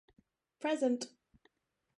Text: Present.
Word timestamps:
Present. 0.59 1.05